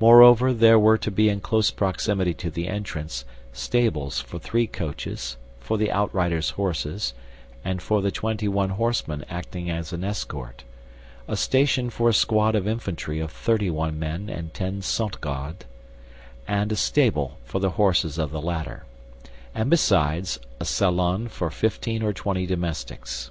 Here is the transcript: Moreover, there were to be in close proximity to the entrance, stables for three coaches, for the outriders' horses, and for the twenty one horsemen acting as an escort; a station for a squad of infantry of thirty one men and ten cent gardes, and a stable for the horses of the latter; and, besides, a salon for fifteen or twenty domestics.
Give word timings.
Moreover, 0.00 0.54
there 0.54 0.78
were 0.78 0.96
to 0.96 1.10
be 1.10 1.28
in 1.28 1.40
close 1.40 1.70
proximity 1.70 2.32
to 2.32 2.48
the 2.50 2.66
entrance, 2.66 3.26
stables 3.52 4.18
for 4.18 4.38
three 4.38 4.66
coaches, 4.66 5.36
for 5.58 5.76
the 5.76 5.92
outriders' 5.92 6.48
horses, 6.56 7.12
and 7.62 7.82
for 7.82 8.00
the 8.00 8.10
twenty 8.10 8.48
one 8.48 8.70
horsemen 8.70 9.22
acting 9.28 9.68
as 9.68 9.92
an 9.92 10.02
escort; 10.02 10.64
a 11.28 11.36
station 11.36 11.90
for 11.90 12.08
a 12.08 12.14
squad 12.14 12.54
of 12.54 12.66
infantry 12.66 13.20
of 13.20 13.30
thirty 13.30 13.68
one 13.68 13.98
men 13.98 14.30
and 14.30 14.54
ten 14.54 14.80
cent 14.80 15.20
gardes, 15.20 15.66
and 16.48 16.72
a 16.72 16.76
stable 16.76 17.36
for 17.44 17.58
the 17.58 17.72
horses 17.72 18.16
of 18.16 18.30
the 18.30 18.40
latter; 18.40 18.86
and, 19.54 19.68
besides, 19.68 20.40
a 20.58 20.64
salon 20.64 21.28
for 21.28 21.50
fifteen 21.50 22.02
or 22.02 22.14
twenty 22.14 22.46
domestics. 22.46 23.30